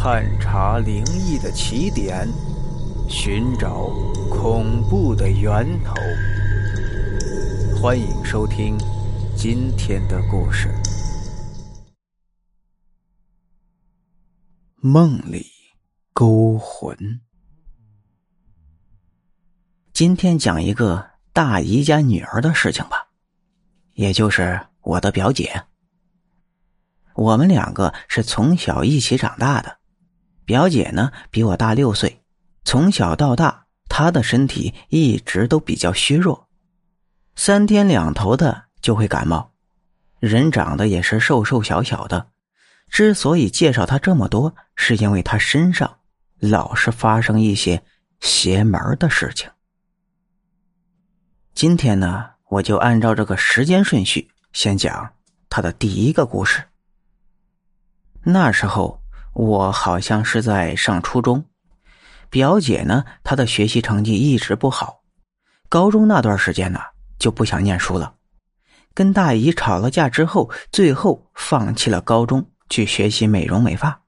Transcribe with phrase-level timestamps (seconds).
[0.00, 2.28] 探查灵异的起点，
[3.10, 3.88] 寻找
[4.30, 5.92] 恐怖的源头。
[7.76, 8.78] 欢迎收听
[9.36, 10.72] 今天的故事：
[14.76, 15.44] 梦里
[16.12, 17.20] 勾魂。
[19.92, 23.08] 今天讲一个大姨家女儿的事情吧，
[23.94, 25.64] 也就是我的表姐。
[27.16, 29.77] 我们两个是从小一起长大的，
[30.48, 32.22] 表姐呢比我大六岁，
[32.64, 36.48] 从小到大她的身体一直都比较虚弱，
[37.36, 39.52] 三天两头的就会感冒，
[40.20, 42.30] 人长得也是瘦瘦小小的。
[42.88, 45.98] 之所以介绍她这么多，是因为她身上
[46.38, 47.82] 老是发生一些
[48.20, 49.50] 邪门的事情。
[51.52, 55.12] 今天呢，我就按照这个时间顺序，先讲
[55.50, 56.64] 她的第一个故事。
[58.22, 58.97] 那时候
[59.38, 61.44] 我好像是在上初中，
[62.28, 65.02] 表姐呢，她的学习成绩一直不好，
[65.68, 66.80] 高中那段时间呢
[67.20, 68.16] 就不想念书了，
[68.94, 74.02] 跟大姨吵了架之后，最后放弃了高中，去学习美容美发。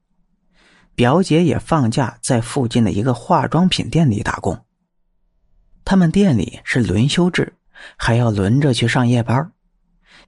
[0.97, 4.65] 表姐也放假在附近的一个化妆品店里打工。
[5.85, 7.55] 他们店里是轮休制，
[7.97, 9.53] 还要轮着去上夜班。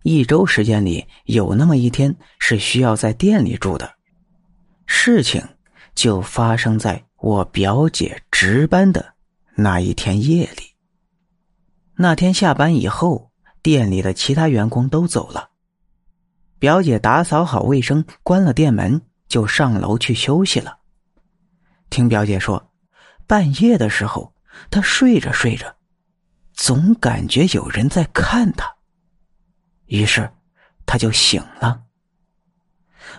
[0.04, 3.94] 一周时间里有那么一天是需要在店里住的，
[4.94, 5.42] 事情
[5.94, 9.14] 就发生在我表姐值班的
[9.56, 10.76] 那一天夜里。
[11.96, 13.32] 那天下班以后，
[13.62, 15.48] 店里的其他员工都走了，
[16.58, 20.78] 表姐打扫好卫生，关了店门，就上楼去休息了。
[21.88, 22.70] 听表姐说，
[23.26, 24.34] 半夜的时候，
[24.70, 25.74] 她睡着睡着，
[26.52, 28.70] 总感觉有人在看她。
[29.86, 30.30] 于是，
[30.84, 31.82] 他就醒了。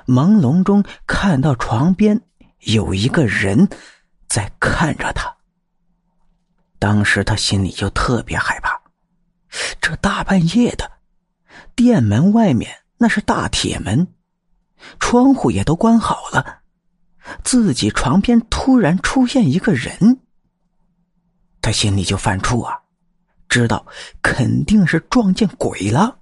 [0.05, 2.21] 朦胧中看到床边
[2.59, 3.69] 有一个人
[4.27, 5.35] 在看着他。
[6.79, 8.81] 当时他心里就特别害怕，
[9.79, 10.91] 这大半夜的，
[11.75, 14.13] 店门外面那是大铁门，
[14.99, 16.59] 窗户也都关好了，
[17.43, 20.19] 自己床边突然出现一个人，
[21.61, 22.81] 他心里就犯怵啊，
[23.47, 23.85] 知道
[24.21, 26.19] 肯定是撞见鬼了。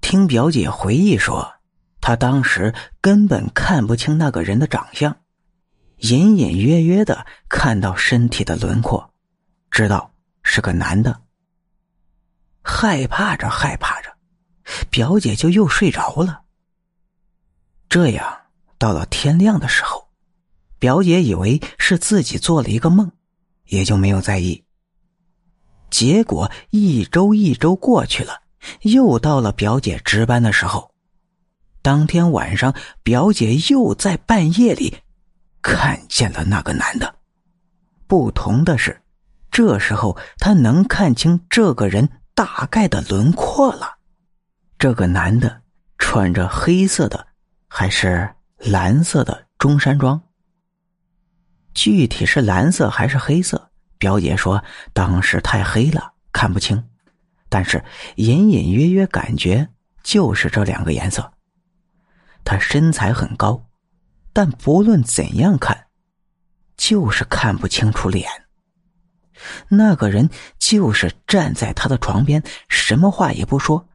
[0.00, 1.53] 听表姐回忆说，
[2.06, 5.16] 他当时根本看不清那个人的长相，
[6.00, 9.14] 隐隐约约的看到身体的轮廓，
[9.70, 11.22] 知道是个男的。
[12.62, 14.14] 害怕着害怕着，
[14.90, 16.42] 表姐就又睡着了。
[17.88, 18.38] 这样
[18.76, 20.10] 到了天亮的时候，
[20.78, 23.10] 表姐以为是自己做了一个梦，
[23.68, 24.62] 也就没有在意。
[25.88, 28.42] 结果一周一周过去了。
[28.82, 30.93] 又到了表姐值班的时候，
[31.84, 35.00] 当天晚上，表姐又在半夜里
[35.60, 37.16] 看见了那个男的。
[38.06, 39.02] 不同的是，
[39.50, 43.98] 这时候她能看清这个人大概的轮廓了。
[44.78, 45.60] 这个男的
[45.98, 47.26] 穿着黑色的
[47.68, 50.22] 还是蓝色的中山装，
[51.74, 54.64] 具体是蓝色还是黑色，表姐说
[54.94, 56.82] 当时太黑了，看不清。
[57.50, 57.84] 但是
[58.16, 59.68] 隐隐约约感觉
[60.02, 61.33] 就是这两个颜色。
[62.44, 63.66] 他身材很高，
[64.32, 65.86] 但不论怎样看，
[66.76, 68.28] 就是看不清楚脸。
[69.68, 73.88] 那个人就是站在他的床边，什么话也不说，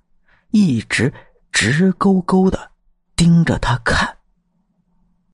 [0.51, 1.13] 一直
[1.51, 2.71] 直勾勾的
[3.15, 4.18] 盯着他看。